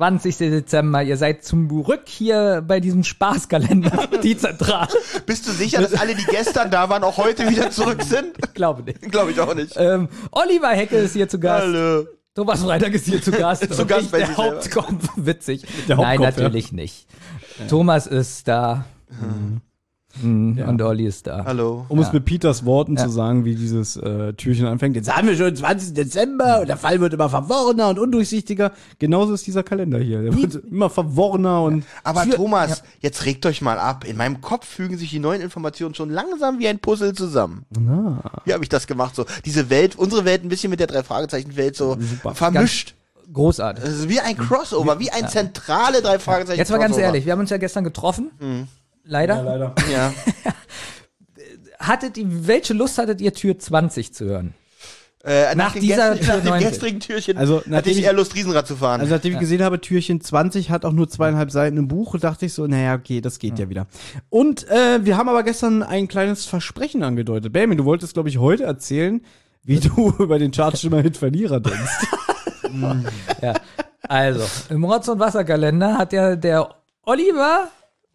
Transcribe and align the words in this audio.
20. 0.00 0.38
Dezember, 0.38 1.02
ihr 1.02 1.18
seid 1.18 1.44
zurück 1.44 2.04
hier 2.06 2.64
bei 2.66 2.80
diesem 2.80 3.04
Spaßkalender, 3.04 4.08
die 4.22 4.34
Zentrale. 4.34 4.88
Bist 5.26 5.46
du 5.46 5.52
sicher, 5.52 5.82
dass 5.82 5.92
alle, 5.92 6.14
die 6.14 6.24
gestern 6.24 6.70
da 6.70 6.88
waren, 6.88 7.04
auch 7.04 7.18
heute 7.18 7.46
wieder 7.50 7.70
zurück 7.70 8.02
sind? 8.02 8.32
Ich 8.42 8.54
glaube 8.54 8.82
nicht. 8.82 9.02
Glaube 9.12 9.32
ich 9.32 9.40
auch 9.40 9.54
nicht. 9.54 9.74
Ähm, 9.76 10.08
Oliver 10.30 10.70
Hecke 10.70 10.96
ist 10.96 11.12
hier 11.12 11.28
zu 11.28 11.38
Gast. 11.38 11.66
Hallo. 11.66 12.06
Thomas 12.34 12.62
Freitag 12.62 12.94
ist 12.94 13.04
hier 13.04 13.20
zu 13.20 13.30
Gast. 13.30 13.74
Zu 13.74 13.84
Gast 13.84 14.06
ich, 14.06 14.10
bei 14.10 14.20
der. 14.20 14.34
Hauptkopf. 14.38 15.06
Witzig. 15.16 15.66
Der 15.86 15.96
Nein, 15.96 16.18
Hauptkopf, 16.18 16.38
ja. 16.38 16.42
natürlich 16.44 16.72
nicht. 16.72 17.06
Thomas 17.68 18.06
ist 18.06 18.48
da. 18.48 18.86
Mhm. 20.22 20.58
Und 20.66 20.82
Olli 20.82 21.06
ist 21.06 21.26
da. 21.26 21.44
Hallo. 21.44 21.86
Um 21.88 21.98
es 22.00 22.12
mit 22.12 22.24
Peters 22.24 22.64
Worten 22.64 22.96
Ja. 22.96 23.04
zu 23.04 23.10
sagen, 23.10 23.44
wie 23.44 23.54
dieses 23.54 23.96
äh, 23.96 24.32
Türchen 24.34 24.66
anfängt. 24.66 24.96
Jetzt 24.96 25.14
haben 25.14 25.28
wir 25.28 25.36
schon 25.36 25.54
20. 25.54 25.94
Dezember 25.94 26.60
und 26.60 26.68
der 26.68 26.76
Fall 26.76 27.00
wird 27.00 27.14
immer 27.14 27.28
verworrener 27.30 27.88
und 27.90 27.98
undurchsichtiger. 27.98 28.72
Genauso 28.98 29.32
ist 29.34 29.46
dieser 29.46 29.62
Kalender 29.62 29.98
hier. 29.98 30.22
Der 30.22 30.36
wird 30.36 30.56
immer 30.70 30.90
verworrener 30.90 31.62
und 31.62 31.84
Aber 32.02 32.22
Für- 32.22 32.30
Thomas, 32.36 32.82
jetzt 33.00 33.24
regt 33.24 33.46
euch 33.46 33.62
mal 33.62 33.78
ab. 33.78 34.04
In 34.04 34.16
meinem 34.16 34.40
Kopf 34.40 34.66
fügen 34.66 34.98
sich 34.98 35.10
die 35.10 35.20
neuen 35.20 35.40
Informationen 35.40 35.94
schon 35.94 36.10
langsam 36.10 36.58
wie 36.58 36.68
ein 36.68 36.80
Puzzle 36.80 37.12
zusammen. 37.12 37.64
Wie 38.44 38.52
habe 38.52 38.64
ich 38.64 38.68
das 38.68 38.86
gemacht? 38.86 39.14
So 39.14 39.24
diese 39.44 39.70
Welt, 39.70 39.96
unsere 39.96 40.24
Welt 40.24 40.44
ein 40.44 40.48
bisschen 40.48 40.70
mit 40.70 40.80
der 40.80 40.86
drei 40.88 41.02
Fragezeichen 41.02 41.56
Welt 41.56 41.76
so 41.76 41.96
vermischt. 42.34 42.94
Großartig. 43.32 43.84
Es 43.84 43.90
ist 44.00 44.08
wie 44.08 44.18
ein 44.18 44.36
Crossover, 44.36 44.98
wie 44.98 45.10
ein 45.12 45.28
zentrale 45.28 46.02
drei 46.02 46.18
Fragezeichen. 46.18 46.58
Jetzt 46.58 46.70
mal 46.72 46.78
ganz 46.78 46.90
Crossover. 46.94 47.06
ehrlich, 47.06 47.26
wir 47.26 47.32
haben 47.32 47.38
uns 47.38 47.50
ja 47.50 47.58
gestern 47.58 47.84
getroffen. 47.84 48.32
Leider. 49.04 49.42
leider. 49.42 49.74
Ja. 49.92 50.12
Hattet 51.78 52.18
ihr, 52.18 52.26
welche 52.46 52.74
Lust 52.74 52.98
hattet 52.98 53.20
ihr, 53.20 53.32
Tür 53.32 53.58
20 53.58 54.12
zu 54.12 54.26
hören? 54.26 54.54
Äh, 55.22 55.54
Nach 55.54 55.72
dem 55.74 55.82
dieser 55.82 56.16
Tür 56.18 56.26
nach 56.28 56.36
dem 56.36 56.44
90. 56.46 56.68
gestrigen 56.70 57.00
Türchen 57.00 57.36
Also, 57.36 57.62
hatte 57.70 57.90
ich 57.90 57.98
ich- 57.98 58.04
eher 58.04 58.14
Lust, 58.14 58.34
Riesenrad 58.34 58.66
zu 58.66 58.76
fahren. 58.76 59.00
Also 59.02 59.14
nachdem 59.14 59.34
ich 59.34 59.38
gesehen 59.38 59.62
habe, 59.62 59.78
Türchen 59.80 60.20
20 60.22 60.70
hat 60.70 60.84
auch 60.86 60.92
nur 60.92 61.08
zweieinhalb 61.10 61.50
Seiten 61.50 61.76
im 61.76 61.88
Buch, 61.88 62.18
dachte 62.18 62.46
ich 62.46 62.54
so, 62.54 62.66
naja, 62.66 62.94
okay, 62.94 63.20
das 63.20 63.38
geht 63.38 63.58
ja, 63.58 63.68
wieder. 63.68 63.86
Und 64.30 64.66
äh, 64.68 65.04
wir 65.04 65.18
haben 65.18 65.28
aber 65.28 65.42
gestern 65.42 65.82
ein 65.82 66.08
kleines 66.08 66.46
Versprechen 66.46 67.02
angedeutet. 67.02 67.52
Benjamin, 67.52 67.76
du 67.78 67.84
wolltest, 67.84 68.14
glaube 68.14 68.30
ich, 68.30 68.38
heute 68.38 68.64
erzählen, 68.64 69.20
wie 69.62 69.80
du 69.80 70.10
über 70.18 70.38
den 70.38 70.52
Chartstimmer-Hit 70.52 71.18
Verlierer 71.18 71.60
denkst. 71.60 72.06
Ja. 73.42 73.54
Also, 74.08 74.42
im 74.70 74.84
Rotz- 74.84 75.08
und 75.08 75.18
Wasserkalender 75.18 75.98
hat 75.98 76.12
ja 76.14 76.34
der 76.36 76.74
Oliver. 77.04 77.68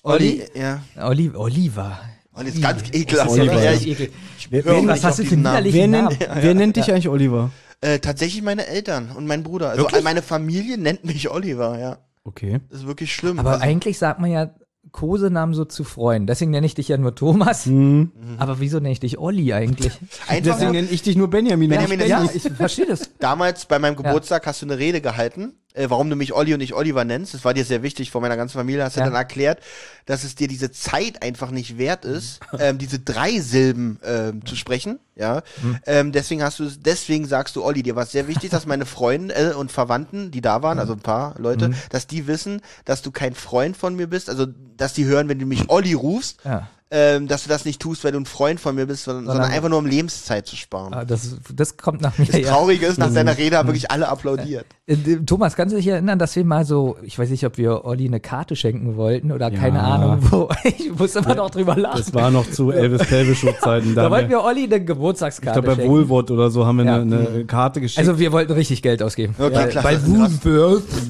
Olli, 0.05 0.43
ja. 0.53 0.81
Oli, 1.03 1.31
Oliver. 1.33 1.99
Olli 2.33 2.49
ist 2.49 2.61
ganz 2.61 2.83
ekelhaft. 2.91 3.31
Ist 3.31 3.37
ja? 3.37 3.61
Ja, 3.63 3.71
ich, 3.73 3.87
eklig. 3.87 4.11
Wer, 4.51 4.63
höre 4.63 4.83
wer, 4.83 4.87
Was 4.87 5.03
hast 5.03 5.19
du 5.19 5.25
für 5.25 5.35
Namen. 5.35 5.65
wer, 5.73 5.87
nennt, 5.87 6.19
wer 6.19 6.53
nennt 6.53 6.75
dich 6.75 6.91
eigentlich 6.91 7.09
Oliver? 7.09 7.49
Äh, 7.81 7.99
tatsächlich 7.99 8.43
meine 8.43 8.67
Eltern 8.67 9.11
und 9.15 9.25
mein 9.25 9.41
Bruder. 9.41 9.69
Also 9.69 9.83
Wirklich? 9.83 10.03
meine 10.03 10.21
Familie 10.21 10.77
nennt 10.77 11.05
mich 11.05 11.29
Oliver, 11.31 11.79
ja. 11.79 11.97
Okay. 12.23 12.59
Das 12.69 12.81
ist 12.81 12.87
wirklich 12.87 13.13
schlimm. 13.13 13.39
Aber 13.39 13.53
also, 13.53 13.63
eigentlich 13.63 13.97
sagt 13.97 14.19
man 14.19 14.31
ja 14.31 14.51
Kosenamen 14.91 15.55
so 15.55 15.65
zu 15.65 15.83
Freunden. 15.83 16.27
Deswegen 16.27 16.51
nenne 16.51 16.67
ich 16.67 16.75
dich 16.75 16.87
ja 16.87 16.97
nur 16.97 17.15
Thomas. 17.15 17.65
Mhm. 17.65 18.11
Aber 18.37 18.59
wieso 18.59 18.77
nenne 18.77 18.91
ich 18.91 18.99
dich 18.99 19.17
Olli 19.17 19.53
eigentlich? 19.53 19.93
einfach 20.27 20.53
Deswegen 20.53 20.71
nenne 20.71 20.87
ich 20.87 21.01
dich 21.01 21.15
nur 21.15 21.29
Benjamin. 21.31 21.69
Benjamin 21.69 21.99
ich 21.99 22.05
ist 22.05 22.09
ja, 22.09 22.29
ich 22.31 22.43
verstehe 22.43 22.85
das. 22.85 23.09
damals 23.19 23.65
bei 23.65 23.79
meinem 23.79 23.95
Geburtstag 23.95 24.45
hast 24.45 24.61
du 24.61 24.67
eine 24.67 24.77
Rede 24.77 25.01
gehalten, 25.01 25.53
äh, 25.75 25.89
warum 25.89 26.09
du 26.09 26.15
mich 26.15 26.33
Olli 26.33 26.53
und 26.53 26.59
nicht 26.59 26.73
Oliver 26.73 27.05
nennst. 27.05 27.33
Das 27.33 27.45
war 27.45 27.53
dir 27.53 27.65
sehr 27.65 27.83
wichtig 27.83 28.11
vor 28.11 28.21
meiner 28.21 28.37
ganzen 28.37 28.57
Familie. 28.57 28.83
Hast 28.83 28.95
du 28.95 29.01
Ja. 29.01 29.05
dann 29.05 29.15
erklärt, 29.15 29.59
dass 30.05 30.23
es 30.23 30.35
dir 30.35 30.47
diese 30.47 30.71
Zeit 30.71 31.21
einfach 31.21 31.51
nicht 31.51 31.77
wert 31.77 32.05
ist, 32.05 32.39
ähm, 32.59 32.77
diese 32.77 32.99
drei 32.99 33.39
Silben 33.39 33.99
ähm, 34.03 34.45
zu 34.45 34.55
sprechen. 34.55 34.99
Ja, 35.17 35.43
Hm. 35.61 35.77
ähm, 35.85 36.11
deswegen 36.11 36.43
hast 36.43 36.59
du 36.59 36.65
es, 36.65 36.79
deswegen 36.81 37.25
sagst 37.25 37.55
du 37.55 37.63
Olli. 37.63 37.83
Dir 37.83 37.95
war 37.95 38.03
es 38.03 38.11
sehr 38.11 38.27
wichtig, 38.27 38.49
dass 38.49 38.65
meine 38.65 38.85
Freunde 38.85 39.33
äh, 39.33 39.53
und 39.53 39.71
Verwandten, 39.71 40.29
die 40.31 40.41
da 40.41 40.61
waren, 40.61 40.77
also 40.77 40.91
ein 40.93 40.99
paar 40.99 41.35
Leute, 41.39 41.67
Hm. 41.67 41.75
dass 41.89 42.05
die 42.07 42.27
wissen, 42.27 42.61
dass 42.83 43.01
du 43.01 43.11
kein 43.11 43.33
Freund 43.33 43.77
von 43.77 43.95
mir 43.95 44.07
bist. 44.07 44.29
Also, 44.29 44.45
dass 44.75 44.93
die 44.93 45.05
hören, 45.05 45.29
wenn 45.29 45.39
du 45.39 45.45
mich 45.45 45.69
Olli 45.69 45.93
rufst, 45.93 46.39
Ja. 46.43 46.67
Ähm, 46.91 47.27
dass 47.27 47.43
du 47.43 47.49
das 47.49 47.65
nicht 47.65 47.81
tust, 47.81 48.03
weil 48.03 48.11
du 48.11 48.19
ein 48.19 48.25
Freund 48.25 48.59
von 48.59 48.75
mir 48.75 48.85
bist, 48.85 49.05
sondern, 49.05 49.25
sondern 49.25 49.51
einfach 49.51 49.69
nur 49.69 49.79
um 49.79 49.85
Lebenszeit 49.87 50.45
zu 50.45 50.55
sparen. 50.55 50.93
Ah, 50.93 51.03
Das, 51.03 51.35
das 51.53 51.77
kommt 51.77 52.01
nach 52.01 52.17
mir. 52.17 52.25
Das 52.27 52.37
ja. 52.39 52.49
Traurige 52.49 52.85
ist, 52.85 52.97
nach 52.99 53.11
deiner 53.11 53.37
Rede 53.37 53.57
haben 53.57 53.67
wirklich 53.67 53.89
alle 53.91 54.07
applaudiert. 54.07 54.65
Äh, 54.85 54.95
Thomas, 55.25 55.55
kannst 55.55 55.73
du 55.73 55.77
dich 55.77 55.87
erinnern, 55.87 56.19
dass 56.19 56.35
wir 56.35 56.45
mal 56.45 56.63
so, 56.63 56.97
ich 57.01 57.17
weiß 57.17 57.29
nicht, 57.31 57.43
ob 57.45 57.57
wir 57.57 57.85
Olli 57.85 58.05
eine 58.05 58.19
Karte 58.19 58.55
schenken 58.55 58.95
wollten 58.97 59.31
oder 59.31 59.51
Ja. 59.51 59.59
keine 59.59 59.81
Ahnung 59.81 60.19
wo. 60.31 60.49
Ich 60.63 60.91
muss 60.97 61.15
immer 61.15 61.33
noch 61.35 61.49
drüber 61.49 61.75
lachen. 61.75 61.97
Das 61.97 62.13
war 62.13 62.29
noch 62.29 62.49
zu 62.51 62.71
Elvis 62.71 63.03
Pelvis 63.07 63.39
Show 63.39 63.51
Zeiten. 63.61 63.95
da 63.95 64.03
Da 64.03 64.11
wollten 64.11 64.29
wir, 64.29 64.43
Olli 64.43 64.65
eine 64.65 64.77
ich 64.77 64.85
Geburtstagskarte 64.85 65.61
glaube, 65.61 65.75
bei 65.75 65.81
schenken. 65.83 65.91
Wohlwort 65.91 66.29
oder 66.29 66.51
so 66.51 66.65
haben 66.67 66.77
wir 66.77 66.85
Ja. 66.85 66.95
eine, 67.01 67.27
eine 67.27 67.45
Karte 67.45 67.81
geschickt. 67.81 67.99
Also 68.07 68.19
wir 68.19 68.31
wollten 68.31 68.51
richtig 68.53 68.81
Geld 68.83 69.01
ausgeben. 69.01 69.33
Okay, 69.39 69.69
klasse. 69.69 69.83
Bei 69.87 69.97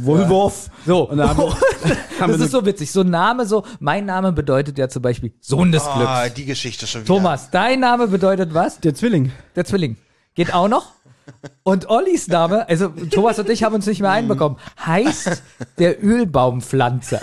Woolworth. 0.03 0.69
So. 0.85 1.09
Und 1.09 1.17
da 1.17 1.29
haben 1.29 1.37
wir, 1.39 1.49
haben 2.19 2.31
Das 2.31 2.41
ist 2.41 2.51
so 2.51 2.65
witzig. 2.65 2.91
So 2.91 3.01
ein 3.01 3.09
Name, 3.09 3.45
so, 3.45 3.63
mein 3.79 4.05
Name 4.05 4.31
bedeutet 4.31 4.77
ja 4.77 4.87
zum 4.87 5.01
Beispiel 5.01 5.33
Sohn 5.65 5.71
des 5.71 5.83
Glücks. 5.83 6.09
Ah, 6.09 6.29
die 6.29 6.45
Geschichte 6.45 6.87
schon 6.87 7.01
wieder. 7.01 7.13
Thomas, 7.15 7.49
dein 7.49 7.79
Name 7.79 8.07
bedeutet 8.07 8.53
was? 8.53 8.79
der 8.79 8.93
Zwilling. 8.93 9.31
Der 9.55 9.65
Zwilling. 9.65 9.97
Geht 10.35 10.53
auch 10.53 10.67
noch? 10.67 10.93
Und 11.63 11.89
Ollis 11.89 12.27
Name, 12.27 12.69
also 12.69 12.89
Thomas 12.89 13.39
und 13.39 13.49
ich 13.49 13.63
haben 13.63 13.73
uns 13.73 13.87
nicht 13.87 13.99
mehr 13.99 14.11
einbekommen, 14.11 14.57
heißt 14.85 15.41
der 15.79 16.03
Ölbaumpflanzer. 16.03 17.19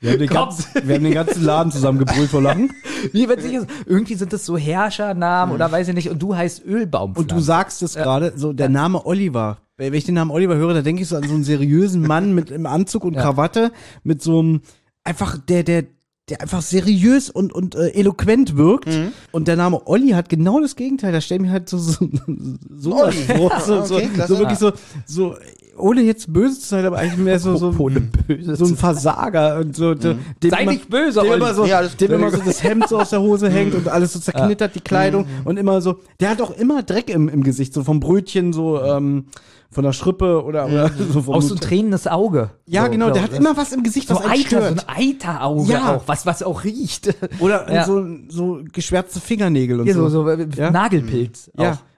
Wir 0.00 0.12
haben 0.12 0.18
den, 0.18 0.28
ganzen, 0.28 0.88
wir 0.88 0.94
haben 0.96 1.04
den 1.04 1.14
ganzen 1.14 1.44
Laden 1.44 1.70
zusammengebrüllt 1.70 2.30
vor 2.30 2.42
Lachen. 2.42 2.72
Wie 3.12 3.28
witzig 3.28 3.52
ist, 3.52 3.66
irgendwie 3.86 4.14
sind 4.14 4.32
das 4.32 4.44
so 4.46 4.56
Herrschernamen 4.56 5.54
oder 5.54 5.70
weiß 5.70 5.88
ich 5.88 5.94
nicht, 5.94 6.08
und 6.08 6.20
du 6.20 6.34
heißt 6.34 6.64
Ölbaumpflanzer. 6.64 7.34
Und 7.34 7.38
du 7.38 7.44
sagst 7.44 7.82
es 7.82 7.94
gerade, 7.94 8.32
so 8.36 8.52
der 8.52 8.68
Name 8.68 9.04
Oliver. 9.04 9.58
Wenn 9.76 9.94
ich 9.94 10.04
den 10.04 10.14
Namen 10.14 10.30
Oliver 10.30 10.56
höre, 10.56 10.74
da 10.74 10.82
denke 10.82 11.02
ich 11.02 11.08
so 11.08 11.16
an 11.16 11.22
so 11.24 11.34
einen 11.34 11.44
seriösen 11.44 12.02
Mann 12.02 12.34
mit 12.34 12.50
im 12.50 12.66
Anzug 12.66 13.04
und 13.04 13.14
Ja. 13.14 13.22
Krawatte, 13.22 13.70
mit 14.02 14.22
so 14.22 14.40
einem 14.40 14.62
einfach 15.04 15.38
der 15.38 15.62
der 15.62 15.84
der 16.28 16.40
einfach 16.40 16.62
seriös 16.62 17.30
und 17.30 17.52
und 17.52 17.74
äh, 17.74 17.88
eloquent 17.88 18.56
wirkt. 18.56 18.86
Mhm. 18.86 19.12
Und 19.32 19.48
der 19.48 19.56
Name 19.56 19.86
Olli 19.86 20.10
hat 20.10 20.28
genau 20.28 20.60
das 20.60 20.76
Gegenteil. 20.76 21.12
Da 21.12 21.20
stellt 21.20 21.42
mir 21.42 21.50
halt 21.50 21.68
so 21.68 21.78
so, 21.78 21.94
so, 21.98 22.58
so, 22.70 22.96
Okay, 23.04 23.26
so, 23.36 23.48
klasse. 23.48 23.86
so 24.28 24.38
wirklich 24.38 24.58
so 24.58 24.72
so 25.06 25.36
ohne 25.76 26.02
jetzt 26.02 26.32
böse 26.32 26.60
zu 26.60 26.66
sein, 26.68 26.84
aber 26.84 26.98
eigentlich 26.98 27.18
mehr 27.18 27.38
so 27.38 27.56
so, 27.56 27.74
Ohne 27.78 28.00
böse 28.00 28.56
so 28.56 28.64
ein 28.66 28.76
Versager 28.76 29.58
und 29.58 29.74
so 29.74 29.94
dem 29.94 30.18
Sei 30.42 30.62
immer- 30.62 30.72
nicht 30.72 30.88
böse, 30.90 31.20
dem 31.22 31.32
immer 31.32 31.54
so, 31.54 31.64
Ja, 31.64 31.82
dem 31.82 32.12
immer 32.12 32.30
so 32.30 32.38
das 32.44 32.62
Hemd 32.62 32.88
so 32.88 32.98
aus 33.00 33.10
der 33.10 33.20
Hose 33.20 33.48
Mhm. 33.48 33.52
hängt 33.54 33.74
und 33.74 33.88
alles 33.88 34.12
so 34.12 34.18
zerknittert, 34.20 34.74
die 34.74 34.80
Kleidung 34.80 35.26
und 35.44 35.56
immer 35.58 35.80
so, 35.80 36.00
der 36.20 36.30
hat 36.30 36.40
auch 36.42 36.50
immer 36.56 36.82
Dreck 36.82 37.08
im, 37.10 37.28
im 37.28 37.42
Gesicht, 37.42 37.72
so 37.74 37.84
vom 37.84 38.00
Brötchen, 38.00 38.52
so 38.52 38.82
ähm, 38.82 39.26
von 39.70 39.84
der 39.84 39.94
Schrippe 39.94 40.44
oder, 40.44 40.66
oder 40.66 40.90
so 41.10 41.22
vom 41.22 41.34
Aus 41.34 41.48
so 41.48 41.54
ein 41.54 41.60
tränendes 41.60 42.06
Auge. 42.06 42.50
Ja, 42.66 42.84
so, 42.84 42.90
genau, 42.90 43.06
so, 43.08 43.14
der 43.14 43.22
hat 43.22 43.32
immer 43.32 43.56
was 43.56 43.72
im 43.72 43.82
Gesicht, 43.82 44.08
so 44.08 44.16
was 44.16 44.24
Eiter, 44.26 44.36
so 44.42 44.46
stört. 44.76 44.86
ein 44.88 45.14
Eiterauge 45.18 45.72
Ja. 45.72 45.96
auch, 45.96 46.02
was, 46.06 46.26
was 46.26 46.42
auch 46.42 46.62
riecht. 46.64 47.14
Oder 47.38 47.72
Ja. 47.72 47.84
so, 47.86 48.06
so 48.28 48.60
geschwärzte 48.70 49.18
Fingernägel 49.20 49.80
und 49.80 49.86
Hier 49.86 49.94
so, 49.94 50.08
so. 50.10 50.24
so 50.24 50.28
äh, 50.28 50.46
Ja. 50.56 50.70
Nagelpilz. 50.70 51.50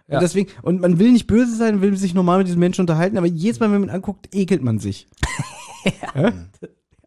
Ja. 0.07 0.19
Und 0.19 0.23
deswegen, 0.23 0.51
und 0.63 0.81
man 0.81 0.99
will 0.99 1.13
nicht 1.13 1.27
böse 1.27 1.57
sein, 1.57 1.81
will 1.81 1.97
sich 1.97 2.15
normal 2.15 2.39
mit 2.39 2.47
diesen 2.47 2.61
Menschen 2.61 2.83
unterhalten, 2.83 3.17
aber 3.17 3.27
jedes 3.27 3.61
Mal, 3.61 3.73
wenn 3.73 3.81
man 3.81 3.89
ihn 3.89 3.95
anguckt, 3.95 4.35
ekelt 4.35 4.63
man 4.63 4.79
sich. 4.79 5.07
ja. 6.15 6.33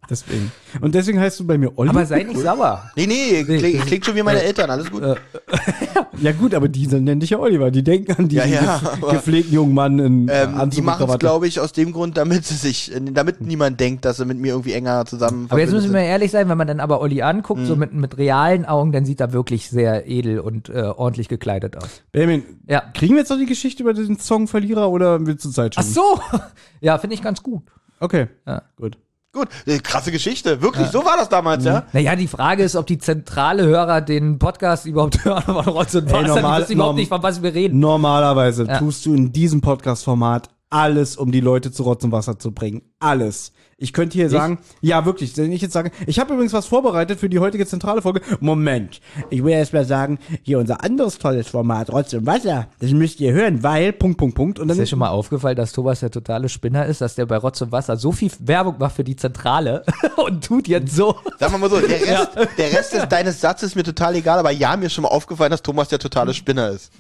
Deswegen. 0.10 0.52
Und 0.82 0.96
deswegen 0.96 1.20
heißt 1.20 1.40
du 1.40 1.46
bei 1.48 1.58
mir 1.58 1.78
Olli. 1.78 1.90
Aber 1.90 2.06
sei 2.06 2.24
nicht 2.24 2.40
sauer. 2.40 2.90
Nee, 2.96 3.08
nee, 3.08 3.44
klingt, 3.44 3.86
klingt 3.88 4.06
schon 4.06 4.16
wie 4.16 4.24
meine 4.24 4.42
Eltern, 4.42 4.70
alles 4.70 4.90
gut. 4.90 5.04
ja 6.22 6.32
gut, 6.32 6.54
aber 6.54 6.68
die 6.70 6.88
nennen 6.88 7.20
dich 7.20 7.32
ja 7.32 7.40
Oliver. 7.40 7.72
Die 7.72 7.84
denken 7.84 8.14
an 8.14 8.28
diesen 8.28 8.52
Ja, 8.52 8.80
ja, 9.02 9.12
gepflegten 9.12 9.54
jungen 9.54 9.74
Mann 9.74 10.00
in 10.00 10.28
Ähm, 10.32 10.56
Anzug 10.56 10.72
die 10.72 10.82
machen 10.82 11.10
es, 11.10 11.20
glaube 11.20 11.48
ich, 11.48 11.60
aus 11.60 11.72
dem 11.74 11.92
Grund, 11.92 12.18
damit 12.18 12.46
sie 12.46 12.56
sich, 12.56 12.94
äh, 12.96 13.00
damit 13.02 13.42
niemand 13.42 13.80
denkt, 13.80 14.06
dass 14.06 14.18
sie 14.18 14.26
mit 14.26 14.38
mir 14.38 14.50
irgendwie 14.54 14.74
enger 14.74 15.06
zusammen 15.06 15.48
Aber 15.50 15.60
jetzt 15.60 15.72
müssen 15.74 15.94
wir 15.94 16.00
ehrlich 16.02 16.32
sein, 16.32 16.48
wenn 16.50 16.58
man 16.58 16.68
dann 16.68 16.80
aber 16.80 17.02
Olli 17.02 17.22
anguckt, 17.22 17.62
Mhm. 17.62 17.66
so 17.66 17.76
mit, 17.76 17.94
mit 17.94 18.18
realen 18.18 18.66
Augen, 18.66 18.92
dann 18.92 19.06
sieht 19.06 19.20
er 19.20 19.34
wirklich 19.34 19.70
sehr 19.70 20.08
edel 20.08 20.40
und 20.40 20.70
äh, 20.70 20.82
ordentlich 20.96 21.28
gekleidet 21.28 21.76
aus. 21.78 22.02
Benjamin, 22.12 22.44
Ja. 22.68 22.82
kriegen 22.94 23.14
wir 23.14 23.20
jetzt 23.20 23.30
noch 23.30 23.38
die 23.38 23.46
Geschichte 23.46 23.84
über 23.84 23.94
den 23.94 24.18
Song 24.20 24.48
Verlierer 24.48 24.90
oder 24.90 25.26
willst 25.26 25.44
du 25.46 25.50
Zeit 25.50 25.74
Ach 25.78 25.82
schieben? 25.84 25.94
so. 25.96 26.20
Ja, 26.82 26.98
finde 26.98 27.16
ich 27.16 27.22
ganz 27.24 27.42
gut. 27.42 27.64
Okay, 28.00 28.28
Ja. 28.46 28.62
gut. 28.78 28.98
Gut, 29.38 29.50
äh, 29.68 29.78
krasse 29.78 30.12
Geschichte, 30.12 30.62
wirklich, 30.62 30.88
so 30.88 31.06
war 31.06 31.16
das 31.18 31.30
damals, 31.30 31.64
ja? 31.64 31.84
Naja, 31.94 32.16
die 32.16 32.28
Frage 32.28 32.64
ist, 32.64 32.76
ob 32.76 32.88
die 32.88 32.98
zentrale 32.98 33.66
Hörer 33.66 34.02
den 34.02 34.40
Podcast 34.40 34.86
überhaupt 34.88 35.24
hören 35.26 35.44
von 35.44 35.56
Rotz 35.68 35.94
und 35.96 36.12
Wasser. 36.12 36.24
normal- 36.36 36.56
die 36.58 36.64
wissen 36.64 36.74
überhaupt 36.74 36.96
nicht, 36.96 37.10
von 37.10 37.22
was 37.24 37.44
wir 37.44 37.54
reden. 37.54 37.80
Normalerweise 37.80 38.64
Ja. 38.66 38.80
tust 38.80 39.06
du 39.06 39.14
in 39.14 39.32
diesem 39.32 39.62
Podcast-Format 39.62 40.50
alles, 40.70 41.16
um 41.16 41.32
die 41.32 41.40
Leute 41.40 41.72
zu 41.72 41.84
Rotz 41.84 42.04
und 42.04 42.12
Wasser 42.12 42.40
zu 42.40 42.52
bringen. 42.52 42.82
Alles. 43.00 43.54
Ich 43.80 43.94
könnte 43.94 44.18
hier 44.18 44.28
sagen, 44.28 44.58
ja 44.82 45.06
wirklich, 45.06 45.38
wenn 45.38 45.52
ich 45.52 45.62
jetzt 45.62 45.74
sage, 45.74 45.92
ich 46.08 46.18
habe 46.20 46.34
übrigens 46.34 46.52
was 46.52 46.66
vorbereitet 46.66 47.20
für 47.20 47.30
die 47.30 47.38
heutige 47.38 47.68
zentrale 47.68 48.02
Folge. 48.02 48.22
Moment, 48.40 49.02
ich 49.30 49.44
will 49.44 49.52
erst 49.54 49.72
mal 49.72 49.86
sagen, 49.86 50.18
hier 50.42 50.58
unser 50.58 50.84
anderes 50.84 51.20
tolles 51.20 51.48
Format, 51.50 51.92
Rotz 51.92 52.12
und 52.14 52.26
Wasser, 52.26 52.70
das 52.80 52.92
müsst 52.92 53.20
ihr 53.20 53.34
hören, 53.34 53.62
weil, 53.62 53.94
Punkt, 53.94 54.18
Punkt, 54.18 54.36
Punkt. 54.36 54.60
Und 54.60 54.66
Ist 54.66 54.78
dann 54.78 54.84
dir 54.84 54.90
schon 54.90 54.98
mal 54.98 55.10
aufgefallen, 55.10 55.56
dass 55.56 55.74
Thomas 55.74 56.00
der 56.00 56.10
totale 56.10 56.50
Spinner 56.50 56.88
ist, 56.88 57.02
dass 57.02 57.14
der 57.14 57.28
bei 57.28 57.38
Rotz 57.38 57.62
und 57.62 57.72
Wasser 57.72 57.98
so 57.98 58.12
viel 58.12 58.32
Werbung 58.40 58.78
macht 58.80 58.96
für 58.96 59.04
die 59.04 59.16
Zentrale 59.16 59.86
und 60.16 60.44
tut 60.44 60.68
jetzt 60.68 60.96
so. 60.96 61.16
Sagen 61.40 61.54
wir 61.54 61.60
mal 61.60 61.70
so, 61.70 61.80
der 61.80 62.02
Rest, 62.02 62.30
der 62.58 62.74
Rest 62.74 62.94
des, 62.94 63.08
deines 63.08 63.40
Satzes 63.40 63.70
ist 63.70 63.76
mir 63.76 63.84
total 63.84 64.16
egal, 64.16 64.40
aber 64.40 64.52
ja, 64.52 64.76
mir 64.76 64.88
ist 64.88 64.94
schon 64.94 65.04
mal 65.04 65.10
aufgefallen, 65.10 65.52
dass 65.52 65.62
Thomas 65.62 65.88
der 65.90 66.00
totale 66.00 66.34
Spinner 66.34 66.70
ist. 66.70 66.92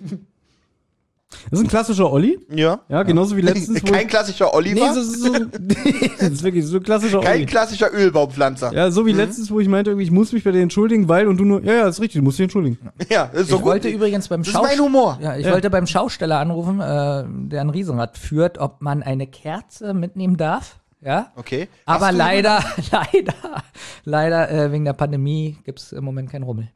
Das 1.50 1.60
ist 1.60 1.66
ein 1.66 1.70
klassischer 1.70 2.10
Olli. 2.12 2.40
Ja. 2.50 2.80
Ja, 2.88 3.04
genauso 3.04 3.36
wie 3.36 3.42
letztens. 3.42 3.82
wo 3.86 3.92
Kein 3.92 4.08
klassischer 4.08 4.54
Oliver, 4.54 4.88
Nee, 4.88 4.94
so, 4.94 5.04
so, 5.04 5.34
so, 5.34 5.34
das 6.20 6.30
ist 6.30 6.44
wirklich 6.44 6.66
so 6.66 6.78
ein 6.78 6.84
klassischer 6.84 7.20
kein 7.20 7.38
Olli. 7.38 7.46
klassischer 7.46 7.94
Ölbaumpflanzer. 7.94 8.72
Ja, 8.72 8.86
Ja, 8.86 8.92
so 8.92 9.06
wie 9.06 9.12
letztens, 9.12 9.52
wo 9.52 9.60
ich 9.60 9.68
meinte, 9.68 9.92
irgendwie, 9.92 10.06
ich 10.06 10.12
muss 10.12 10.32
mich 10.32 10.44
bei 10.46 10.52
dir 10.52 10.62
entschuldigen, 10.62 11.10
weil 11.10 11.28
und 11.28 11.38
du 11.38 11.44
nur, 11.44 11.62
ja, 11.64 11.74
ja, 11.74 11.88
ist 11.88 12.00
richtig, 12.00 12.20
du 12.20 12.24
musst 12.24 12.38
dich 12.40 12.44
entschuldigen. 12.46 12.78
das 13.10 13.34
ist 13.34 13.50
so 13.50 13.56
ich 13.58 13.62
gut. 13.62 13.72
wollte 13.72 13.90
übrigens 13.90 14.30
beim 14.30 14.40
das 14.42 14.48
ist 14.48 14.54
mein 14.54 14.64
Schauspieler. 14.64 14.86
Humor. 14.86 15.20
Ja, 15.22 15.36
ich 15.36 15.46
Ja. 15.46 15.52
wollte 15.52 15.70
beim 15.70 15.86
Schausteller 15.86 16.40
anrufen, 16.40 16.80
äh, 16.80 17.24
der 17.50 17.62
ein 17.62 17.70
Riesenrad 17.70 18.18
führt, 18.18 18.58
ob 18.58 18.82
man 18.82 19.04
eine 19.04 19.28
Kerze 19.28 19.94
mitnehmen 19.94 20.38
darf. 20.38 20.80
Ja. 21.02 21.32
Okay. 21.36 21.68
Aber 21.86 22.12
du- 22.12 22.18
leider, 22.18 22.64
leider, 22.92 23.34
leider 24.06 24.50
äh, 24.50 24.72
wegen 24.72 24.86
der 24.86 24.94
Pandemie 24.94 25.58
gibt's 25.66 25.92
im 25.92 26.04
Moment 26.06 26.30
keinen 26.32 26.44
Rummel. 26.44 26.70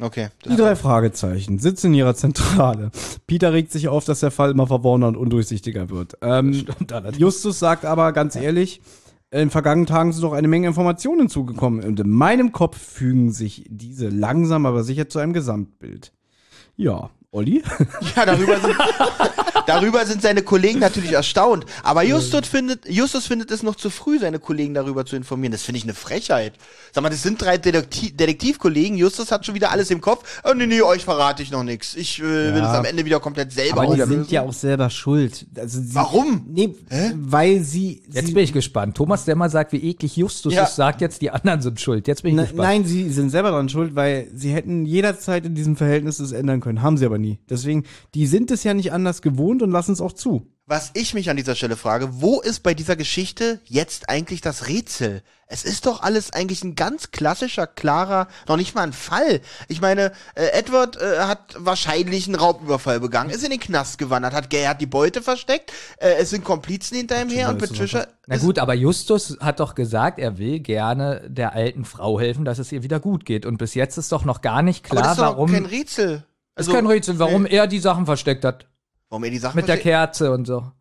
Okay. 0.00 0.28
Die 0.44 0.56
drei 0.56 0.76
Fragezeichen 0.76 1.58
sitzen 1.58 1.88
in 1.88 1.94
ihrer 1.94 2.14
Zentrale. 2.14 2.90
Peter 3.26 3.52
regt 3.52 3.72
sich 3.72 3.88
auf, 3.88 4.04
dass 4.04 4.20
der 4.20 4.30
Fall 4.30 4.50
immer 4.50 4.66
verworrener 4.66 5.08
und 5.08 5.16
undurchsichtiger 5.16 5.88
wird. 5.88 6.18
Ähm, 6.20 6.66
Justus 7.16 7.58
sagt 7.58 7.86
aber 7.86 8.12
ganz 8.12 8.36
ehrlich, 8.36 8.82
in 9.30 9.50
vergangenen 9.50 9.86
Tagen 9.86 10.12
sind 10.12 10.22
doch 10.22 10.34
eine 10.34 10.48
Menge 10.48 10.68
Informationen 10.68 11.20
hinzugekommen. 11.20 11.82
Und 11.82 11.98
in 11.98 12.10
meinem 12.10 12.52
Kopf 12.52 12.76
fügen 12.76 13.32
sich 13.32 13.64
diese 13.68 14.08
langsam, 14.08 14.66
aber 14.66 14.84
sicher 14.84 15.08
zu 15.08 15.18
einem 15.18 15.32
Gesamtbild. 15.32 16.12
Ja, 16.76 17.10
Olli? 17.36 17.62
Ja, 18.16 18.24
darüber 18.24 18.58
sind, 18.60 18.74
darüber 19.66 20.06
sind 20.06 20.22
seine 20.22 20.42
Kollegen 20.42 20.78
natürlich 20.78 21.12
erstaunt. 21.12 21.66
Aber 21.82 22.02
Justus 22.02 22.46
findet, 22.48 22.88
Justus 22.88 23.26
findet 23.26 23.50
es 23.50 23.62
noch 23.62 23.74
zu 23.74 23.90
früh, 23.90 24.18
seine 24.18 24.38
Kollegen 24.38 24.72
darüber 24.74 25.04
zu 25.04 25.16
informieren. 25.16 25.52
Das 25.52 25.62
finde 25.62 25.78
ich 25.78 25.84
eine 25.84 25.94
Frechheit. 25.94 26.54
Sag 26.92 27.02
mal, 27.02 27.10
das 27.10 27.22
sind 27.22 27.40
drei 27.42 27.58
Detektiv 27.58 28.16
Detektivkollegen. 28.16 28.96
Justus 28.96 29.30
hat 29.30 29.44
schon 29.44 29.54
wieder 29.54 29.70
alles 29.70 29.90
im 29.90 30.00
Kopf. 30.00 30.40
Oh, 30.44 30.54
nee, 30.54 30.66
nee, 30.66 30.80
euch 30.82 31.04
verrate 31.04 31.42
ich 31.42 31.50
noch 31.50 31.62
nichts. 31.62 31.94
Ich 31.94 32.18
äh, 32.20 32.22
will 32.22 32.56
Ja. 32.58 32.72
es 32.72 32.78
am 32.78 32.84
Ende 32.84 33.04
wieder 33.04 33.20
komplett 33.20 33.52
selber 33.52 33.82
Aber 33.82 33.94
die 33.96 34.02
sind 34.02 34.30
ja 34.30 34.42
auch 34.42 34.52
selber 34.52 34.88
schuld. 34.88 35.46
Also 35.56 35.80
sie, 35.80 35.94
Warum? 35.94 36.46
Nee, 36.48 36.74
weil 37.14 37.60
sie. 37.60 38.02
Jetzt 38.10 38.28
sie 38.28 38.32
bin 38.34 38.44
ich 38.44 38.52
gespannt. 38.52 38.96
Thomas, 38.96 39.24
der 39.26 39.36
mal 39.36 39.50
sagt, 39.50 39.72
wie 39.72 39.82
eklig 39.90 40.16
Justus 40.16 40.54
Ja. 40.54 40.64
ist, 40.64 40.76
sagt 40.76 41.00
jetzt, 41.00 41.20
die 41.20 41.30
anderen 41.30 41.60
sind 41.60 41.80
schuld. 41.80 42.06
Jetzt 42.08 42.22
bin 42.22 42.30
ich 42.30 42.36
Ne- 42.36 42.42
gespannt. 42.42 42.62
Nein, 42.68 42.84
sie 42.84 43.10
sind 43.10 43.30
selber 43.30 43.50
dran 43.50 43.68
schuld, 43.68 43.94
weil 43.94 44.28
sie 44.34 44.52
hätten 44.54 44.86
jederzeit 44.86 45.44
in 45.44 45.54
diesem 45.54 45.76
Verhältnis 45.76 46.18
es 46.20 46.32
ändern 46.32 46.60
können. 46.60 46.82
Haben 46.82 46.96
sie 46.96 47.04
aber 47.06 47.18
nie. 47.26 47.40
Deswegen, 47.50 47.84
die 48.14 48.26
sind 48.26 48.50
es 48.50 48.64
ja 48.64 48.74
nicht 48.74 48.92
anders 48.92 49.22
gewohnt 49.22 49.62
und 49.62 49.70
lassen 49.70 49.92
es 49.92 50.00
auch 50.00 50.12
zu. 50.12 50.52
Was 50.68 50.90
ich 50.94 51.14
mich 51.14 51.30
an 51.30 51.36
dieser 51.36 51.54
Stelle 51.54 51.76
frage, 51.76 52.20
wo 52.20 52.40
ist 52.40 52.64
bei 52.64 52.74
dieser 52.74 52.96
Geschichte 52.96 53.60
jetzt 53.66 54.08
eigentlich 54.08 54.40
das 54.40 54.66
Rätsel? 54.66 55.22
Es 55.46 55.62
ist 55.62 55.86
doch 55.86 56.02
alles 56.02 56.32
eigentlich 56.32 56.64
ein 56.64 56.74
ganz 56.74 57.12
klassischer, 57.12 57.68
klarer, 57.68 58.26
noch 58.48 58.56
nicht 58.56 58.74
mal 58.74 58.82
ein 58.82 58.92
Fall. 58.92 59.40
Ich 59.68 59.80
meine, 59.80 60.10
äh, 60.34 60.46
Edward 60.54 61.00
äh, 61.00 61.20
hat 61.20 61.54
wahrscheinlich 61.56 62.26
einen 62.26 62.34
Raubüberfall 62.34 62.98
begangen, 62.98 63.30
ist 63.30 63.44
in 63.44 63.50
den 63.50 63.60
Knast 63.60 63.98
gewandert, 63.98 64.34
hat, 64.34 64.52
hat 64.52 64.80
die 64.80 64.86
Beute 64.86 65.22
versteckt, 65.22 65.72
äh, 65.98 66.14
es 66.18 66.30
sind 66.30 66.42
Komplizen 66.42 66.96
hinter 66.96 67.22
ihm 67.22 67.28
her 67.28 67.48
und 67.48 67.58
Patricia. 67.58 68.08
Na 68.26 68.38
gut, 68.38 68.58
aber 68.58 68.74
Justus 68.74 69.38
hat 69.38 69.60
doch 69.60 69.76
gesagt, 69.76 70.18
er 70.18 70.36
will 70.36 70.58
gerne 70.58 71.22
der 71.28 71.52
alten 71.52 71.84
Frau 71.84 72.18
helfen, 72.18 72.44
dass 72.44 72.58
es 72.58 72.72
ihr 72.72 72.82
wieder 72.82 72.98
gut 72.98 73.24
geht. 73.24 73.46
Und 73.46 73.58
bis 73.58 73.74
jetzt 73.74 73.98
ist 73.98 74.10
doch 74.10 74.24
noch 74.24 74.40
gar 74.40 74.62
nicht 74.62 74.84
aber 74.90 74.96
das 74.96 75.02
klar, 75.02 75.12
ist 75.12 75.18
doch 75.20 75.36
warum. 75.36 75.52
kein 75.52 75.66
Rätsel. 75.66 76.24
Ist 76.56 76.70
kein 76.70 76.86
Rätsel, 76.86 77.18
warum 77.18 77.46
er 77.46 77.66
die 77.66 77.78
Sachen 77.78 78.06
versteckt 78.06 78.44
hat. 78.44 78.66
Warum 79.08 79.24
er 79.24 79.30
die 79.30 79.38
Sachen 79.38 79.56
Mit 79.56 79.68
der 79.68 79.78
Kerze 79.78 80.32
und 80.32 80.46
so. 80.46 80.72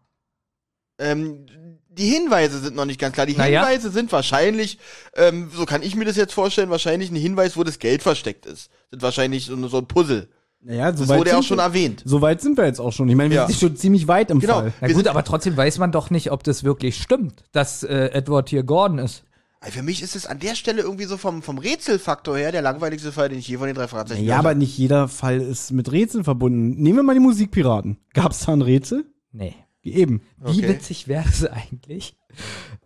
ähm, 0.99 1.45
die 1.89 2.07
Hinweise 2.09 2.59
sind 2.59 2.75
noch 2.75 2.85
nicht 2.85 2.99
ganz 2.99 3.13
klar. 3.13 3.25
Die 3.25 3.35
Na 3.37 3.47
ja. 3.47 3.61
Hinweise 3.65 3.89
sind 3.89 4.11
wahrscheinlich, 4.11 4.79
ähm, 5.15 5.49
so 5.55 5.65
kann 5.65 5.81
ich 5.81 5.95
mir 5.95 6.03
das 6.05 6.17
jetzt 6.17 6.33
vorstellen, 6.33 6.69
wahrscheinlich 6.69 7.09
ein 7.09 7.15
Hinweis, 7.15 7.55
wo 7.55 7.63
das 7.63 7.79
Geld 7.79 8.01
versteckt 8.03 8.45
ist. 8.45 8.69
Sind 8.91 9.01
wahrscheinlich 9.01 9.45
so, 9.45 9.67
so 9.67 9.77
ein 9.77 9.87
Puzzle. 9.87 10.27
Naja, 10.61 10.91
so 10.93 10.99
Das 11.03 11.09
weit 11.09 11.19
wurde 11.19 11.29
ja 11.29 11.37
auch 11.37 11.43
schon 11.43 11.57
wir- 11.57 11.63
erwähnt. 11.63 12.01
So 12.05 12.21
weit 12.21 12.41
sind 12.41 12.57
wir 12.57 12.65
jetzt 12.65 12.79
auch 12.79 12.91
schon. 12.91 13.07
Ich 13.07 13.15
meine, 13.15 13.29
wir 13.29 13.35
Ja. 13.41 13.47
sind 13.47 13.59
schon 13.59 13.75
ziemlich 13.77 14.07
weit 14.07 14.31
im 14.31 14.39
Genau. 14.39 14.55
Fall. 14.55 14.73
Na 14.81 14.87
Wir 14.87 14.95
gut, 14.95 15.03
sind- 15.03 15.09
aber 15.11 15.23
trotzdem 15.23 15.55
weiß 15.55 15.77
man 15.77 15.91
doch 15.91 16.09
nicht, 16.09 16.31
ob 16.31 16.43
das 16.43 16.63
wirklich 16.63 16.97
stimmt, 17.01 17.43
dass 17.51 17.83
äh, 17.83 18.07
Edward 18.13 18.49
hier 18.49 18.63
Gordon 18.63 18.97
ist. 18.97 19.23
Für 19.69 19.83
mich 19.83 20.01
ist 20.01 20.15
es 20.15 20.25
an 20.27 20.39
der 20.39 20.55
Stelle 20.55 20.81
irgendwie 20.81 21.05
so 21.05 21.17
vom, 21.17 21.41
vom 21.41 21.57
Rätselfaktor 21.57 22.37
her 22.37 22.51
der 22.51 22.61
langweiligste 22.61 23.11
Fall, 23.11 23.29
den 23.29 23.39
ich 23.39 23.47
je 23.47 23.57
von 23.57 23.67
den 23.67 23.75
drei 23.75 23.87
Fragezeichen 23.87 24.23
Ja, 24.23 24.37
aber 24.39 24.53
nicht 24.55 24.77
jeder 24.77 25.07
Fall 25.07 25.41
ist 25.41 25.71
mit 25.71 25.91
Rätseln 25.91 26.23
verbunden. 26.23 26.81
Nehmen 26.81 26.97
wir 26.99 27.03
mal 27.03 27.13
die 27.13 27.19
Musikpiraten. 27.19 27.97
Gab 28.13 28.31
es 28.31 28.39
da 28.45 28.53
ein 28.53 28.61
Rätsel? 28.61 29.05
Nee. 29.31 29.55
Eben. 29.83 30.21
Wie 30.37 30.59
Okay. 30.59 30.69
witzig 30.69 31.07
wäre 31.07 31.25
es 31.27 31.45
eigentlich? 31.45 32.15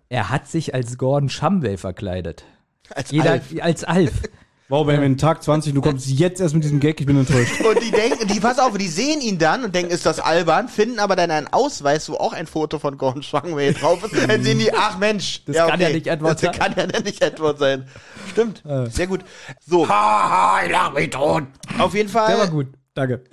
Er 0.10 0.30
hat 0.30 0.48
sich 0.48 0.74
als 0.74 0.98
Gordon 0.98 1.30
Shumway 1.30 1.78
verkleidet. 1.78 2.44
Als 2.90 3.12
Jeder 3.12 3.32
Alf. 3.34 3.54
als 3.62 3.84
Alf. 3.84 4.22
Wow, 4.72 4.86
Benjamin, 4.86 5.18
Tag 5.18 5.42
20, 5.42 5.74
du 5.74 5.82
kommst 5.82 6.08
jetzt 6.08 6.40
erst 6.40 6.54
mit 6.54 6.64
diesem 6.64 6.80
Gag, 6.80 7.00
ich 7.02 7.08
bin 7.08 7.18
enttäuscht. 7.18 7.60
Und 7.66 7.82
die 7.82 7.90
denken, 7.90 8.28
die, 8.28 8.40
pass 8.40 8.60
auf, 8.60 8.78
die 8.78 8.88
sehen 8.88 9.20
ihn 9.20 9.40
dann 9.40 9.64
und 9.64 9.74
denken, 9.74 9.92
ist 9.92 10.06
das 10.06 10.20
albern, 10.20 10.68
finden 10.70 11.00
aber 11.00 11.16
dann 11.16 11.32
einen 11.32 11.48
Ausweis, 11.48 12.08
wo 12.08 12.14
auch 12.18 12.34
ein 12.34 12.46
Foto 12.46 12.78
von 12.78 12.96
Gordon 13.00 13.24
Schwangway 13.24 13.74
drauf 13.74 14.04
ist. 14.04 14.30
Dann 14.30 14.44
sehen 14.44 14.60
die, 14.60 14.72
ach 14.72 15.00
Mensch, 15.00 15.44
Das 15.46 15.56
kann 15.56 15.82
ja 15.82 15.90
nicht 15.90 16.06
Edward 16.06 16.34
das 16.34 16.42
sein. 16.42 16.52
kann 16.52 16.76
ja 16.78 17.02
nicht 17.02 17.20
Edward 17.20 17.58
sein. 17.58 17.88
Stimmt, 18.32 18.62
sehr 18.90 19.08
gut. 19.08 19.22
So, 19.66 19.90
Haha, 19.90 20.64
ich 20.64 20.72
lach 20.72 20.94
mich 20.94 21.10
tot. 21.10 21.46
auf 21.80 21.96
jeden 21.96 22.10
Fall. 22.10 22.28
Der 22.28 22.38
war 22.38 22.48
gut. 22.50 22.68
Danke. 22.94 23.24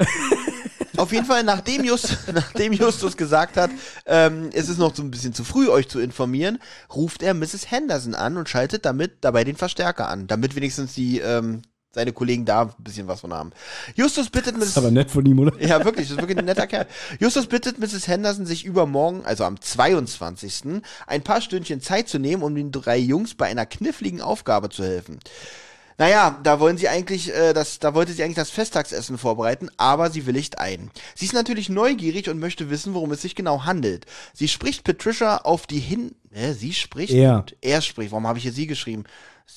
Auf 0.97 1.13
jeden 1.13 1.27
Fall, 1.27 1.45
nachdem, 1.45 1.85
Just, 1.85 2.19
nachdem 2.33 2.73
Justus 2.73 3.17
gesagt 3.17 3.57
hat, 3.57 3.71
ähm, 4.07 4.51
es 4.53 4.69
ist 4.69 4.79
noch 4.79 4.95
so 4.95 5.03
ein 5.03 5.11
bisschen 5.11 5.35
zu 5.35 5.45
früh, 5.45 5.69
euch 5.69 5.89
zu 5.89 6.01
informieren, 6.01 6.59
ruft 6.95 7.23
er 7.23 7.35
Mrs. 7.35 7.71
Henderson 7.71 8.15
an 8.15 8.37
und 8.37 8.49
schaltet 8.49 8.85
damit 8.85 9.19
dabei 9.21 9.45
den 9.45 9.57
Verstärker 9.57 10.09
an, 10.09 10.27
damit 10.27 10.57
wenigstens 10.57 10.95
die 10.95 11.19
ähm, 11.21 11.63
seine 11.97 12.13
Kollegen 12.13 12.45
da 12.45 12.63
ein 12.63 12.75
bisschen 12.79 13.09
was 13.09 13.23
von 13.23 13.33
haben. 13.33 13.53
Justus 13.95 14.29
bittet 14.29 14.57
Mrs. 14.57 14.69
Ist 14.69 14.79
aber 14.79 14.91
nett 14.91 15.11
von 15.11 15.25
ihm, 15.25 15.39
oder? 15.39 15.59
Ja, 15.59 15.83
wirklich, 15.83 16.07
das 16.07 16.17
ist 16.17 16.23
wirklich 16.23 16.39
ein 16.39 16.45
netter 16.45 16.67
Kerl. 16.67 16.87
Justus 17.19 17.47
bittet 17.47 17.79
Mrs. 17.79 18.07
Henderson, 18.07 18.45
sich 18.45 18.67
übermorgen, 18.67 19.23
also 19.25 19.45
am 19.45 19.59
22., 19.59 20.83
ein 21.07 21.23
paar 21.23 21.41
Stündchen 21.41 21.81
Zeit 21.81 22.09
zu 22.09 22.19
nehmen, 22.19 22.43
um 22.43 22.55
den 22.55 22.71
drei 22.71 22.99
Jungs 22.99 23.35
bei 23.35 23.47
einer 23.47 23.65
kniffligen 23.65 24.21
Aufgabe 24.21 24.69
zu 24.69 24.85
helfen. 24.85 25.21
Naja, 25.99 26.39
da 26.43 26.61
wollen 26.61 26.77
sie 26.77 26.89
eigentlich, 26.89 27.35
äh, 27.35 27.53
das, 27.55 27.79
da 27.79 27.95
wollte 27.95 28.13
sie 28.13 28.23
eigentlich 28.23 28.37
das 28.37 28.51
Festtagsessen 28.51 29.17
vorbereiten, 29.17 29.71
aber 29.77 30.11
sie 30.11 30.27
willigt 30.27 30.59
ein. 30.59 30.91
Sie 31.15 31.25
ist 31.25 31.33
natürlich 31.33 31.69
neugierig 31.69 32.29
und 32.29 32.39
möchte 32.39 32.69
wissen, 32.69 32.93
worum 32.93 33.13
es 33.13 33.23
sich 33.23 33.35
genau 33.35 33.65
handelt. 33.65 34.05
Sie 34.35 34.49
spricht 34.49 34.85
Patricia 34.85 35.39
auf 35.39 35.67
die 35.67 35.79
hin, 35.79 36.15
äh, 36.33 36.53
sie 36.53 36.75
spricht? 36.75 37.13
Er. 37.15 37.37
Und 37.37 37.57
er 37.63 37.81
spricht. 37.81 38.13
Warum 38.13 38.27
habe 38.27 38.39
ich 38.39 38.43
hier 38.43 38.53
sie 38.53 38.67
geschrieben? 38.67 39.05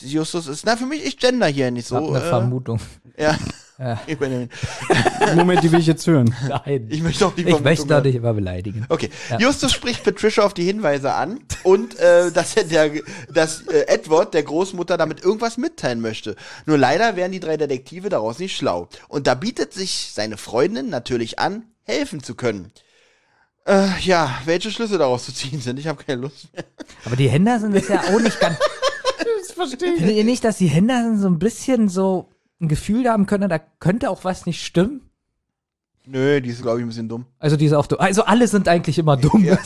Justus 0.02 0.48
ist, 0.48 0.66
na, 0.66 0.78
für 0.78 0.86
mich, 0.86 1.04
ich 1.04 1.18
gender 1.18 1.48
hier 1.48 1.72
nicht 1.72 1.88
Ich 1.88 1.92
hab 1.96 2.04
so. 2.04 2.10
eine 2.14 2.24
äh, 2.24 2.30
Vermutung. 2.30 2.80
ja. 3.18 3.38
Ja. 3.80 3.98
Ich, 4.08 4.18
bin, 4.18 4.50
Moment, 5.36 5.64
die 5.64 5.72
will 5.72 5.80
ich 5.80 5.88
jetzt 5.88 6.06
hören. 6.06 6.36
Nein. 6.50 6.88
ich 6.90 7.02
möchte 7.02 7.26
auch 7.26 7.34
die 7.34 7.44
Ich 7.44 7.60
möchte 7.62 7.88
hören. 7.88 8.04
dich 8.04 8.16
immer 8.16 8.34
beleidigen. 8.34 8.86
Okay, 8.90 9.10
Ja. 9.30 9.40
Justus 9.40 9.72
spricht 9.72 10.04
Patricia 10.04 10.44
auf 10.44 10.54
die 10.54 10.66
Hinweise 10.66 11.14
an 11.14 11.40
und 11.64 11.98
äh, 11.98 12.30
dass 12.34 12.58
er 12.58 12.66
der, 12.66 12.92
dass 13.34 13.62
äh, 13.68 13.86
Edward 13.88 14.34
der 14.34 14.44
Großmutter 14.44 14.98
damit 14.98 15.24
irgendwas 15.24 15.58
mitteilen 15.58 16.02
möchte. 16.02 16.36
Nur 16.66 16.78
leider 16.78 17.16
wären 17.16 17.32
die 17.32 17.40
drei 17.40 17.56
Detektive 17.56 18.10
daraus 18.10 18.40
nicht 18.40 18.58
schlau. 18.58 18.90
Und 19.08 19.28
da 19.28 19.34
bietet 19.36 19.74
sich 19.74 20.12
seine 20.14 20.36
Freundin 20.36 20.90
natürlich 20.90 21.40
an, 21.40 21.64
helfen 21.84 22.22
zu 22.22 22.36
können. 22.36 22.74
Äh, 23.66 23.88
ja, 24.02 24.42
welche 24.44 24.72
Schlüsse 24.72 24.98
daraus 24.98 25.26
zu 25.26 25.34
ziehen 25.34 25.62
sind, 25.62 25.80
ich 25.80 25.88
habe 25.88 26.04
keine 26.04 26.22
Lust 26.22 26.54
mehr. 26.54 26.66
Aber 27.06 27.16
die 27.16 27.30
Henderson 27.30 27.74
ist 27.74 27.88
ja 27.88 28.02
auch 28.02 28.20
nicht 28.20 28.40
ganz. 28.42 28.58
Das 29.42 29.52
verstehe 29.52 29.96
Findet 29.96 30.16
ihr 30.16 30.24
nicht, 30.24 30.44
dass 30.44 30.58
die 30.58 30.68
Henderson 30.68 31.20
so 31.20 31.28
ein 31.28 31.40
bisschen 31.40 31.90
so 31.90 32.29
ein 32.62 32.68
Gefühl 32.68 33.08
haben 33.10 33.26
können, 33.26 33.50
da 33.50 33.60
könnte 33.80 34.10
auch 34.10 34.24
was 34.24 34.46
nicht 34.46 34.64
stimmen? 34.64 35.02
Nö, 36.06 36.42
die 36.42 36.50
ist, 36.50 36.62
glaube 36.64 36.80
ich, 36.80 36.86
ein 36.86 36.88
bisschen 36.88 37.08
dumm. 37.08 37.26
Also 37.38 37.56
die 37.56 37.66
ist 37.66 37.74
auch 37.74 37.86
dumm. 37.86 38.00
Also 38.00 38.24
alle 38.24 38.48
sind 38.48 38.68
eigentlich 38.68 38.98
immer 38.98 39.16
dumm. 39.16 39.44
Ja, 39.46 39.58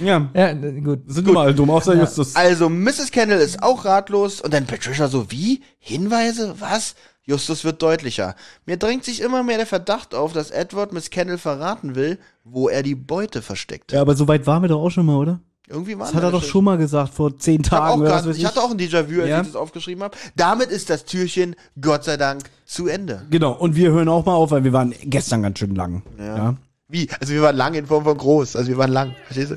Ja, 0.00 0.30
Ja, 0.34 0.48
n- 0.48 0.84
gut. 0.84 1.00
sind 1.06 1.26
immer 1.28 1.40
alle 1.40 1.54
dumm, 1.54 1.70
außer 1.70 1.94
Justus. 1.94 2.36
Also, 2.36 2.68
Mrs. 2.68 3.10
Kendall 3.10 3.40
ist 3.40 3.62
auch 3.62 3.84
ratlos 3.84 4.40
und 4.40 4.52
dann 4.52 4.66
Patricia 4.66 5.08
so, 5.08 5.30
wie? 5.30 5.62
Hinweise? 5.78 6.56
Was? 6.58 6.94
Justus 7.22 7.64
wird 7.64 7.80
deutlicher. 7.80 8.34
Mir 8.66 8.76
drängt 8.76 9.04
sich 9.04 9.20
immer 9.22 9.42
mehr 9.42 9.56
der 9.56 9.66
Verdacht 9.66 10.14
auf, 10.14 10.32
dass 10.32 10.50
Edward 10.50 10.92
Miss 10.92 11.10
Kendall 11.10 11.38
verraten 11.38 11.94
will, 11.94 12.18
wo 12.44 12.68
er 12.68 12.82
die 12.82 12.94
Beute 12.94 13.40
versteckt. 13.40 13.92
Ja, 13.92 14.00
aber 14.02 14.14
so 14.16 14.26
weit 14.28 14.46
waren 14.46 14.62
wir 14.62 14.68
doch 14.68 14.80
auch 14.82 14.90
schon 14.90 15.06
mal, 15.06 15.16
oder? 15.16 15.40
Irgendwie 15.70 15.96
war 15.96 16.06
Das 16.06 16.14
hat 16.16 16.22
er 16.24 16.32
doch 16.32 16.42
schon 16.42 16.64
mal 16.64 16.76
gesagt, 16.78 17.14
vor 17.14 17.38
zehn 17.38 17.60
Ich, 17.60 17.68
Tagen. 17.68 18.00
oder 18.00 18.10
was 18.10 18.24
grad, 18.24 18.36
ich 18.36 18.44
hatte 18.44 18.60
auch 18.60 18.70
ein 18.72 18.76
Déjà-vu, 18.78 19.20
als 19.20 19.30
Ja. 19.30 19.40
ich 19.40 19.46
das 19.46 19.56
aufgeschrieben 19.56 20.02
habe. 20.02 20.16
Damit 20.34 20.70
ist 20.70 20.90
das 20.90 21.04
Türchen, 21.04 21.54
Gott 21.80 22.02
sei 22.04 22.16
Dank, 22.16 22.42
zu 22.66 22.88
Ende. 22.88 23.22
Genau, 23.30 23.52
und 23.52 23.76
wir 23.76 23.92
hören 23.92 24.08
auch 24.08 24.26
mal 24.26 24.34
auf, 24.34 24.50
weil 24.50 24.64
wir 24.64 24.72
waren 24.72 24.92
gestern 25.04 25.42
ganz 25.42 25.60
schön 25.60 25.74
lang. 25.76 26.02
Ja. 26.18 26.56
Wie? 26.88 27.08
Also 27.20 27.32
wir 27.32 27.42
waren 27.42 27.56
lang 27.56 27.74
in 27.74 27.86
Form 27.86 28.02
von 28.02 28.16
groß. 28.18 28.56
Also 28.56 28.68
wir 28.68 28.78
waren 28.78 28.90
lang. 28.90 29.14
Verstehst 29.26 29.52
du? 29.52 29.56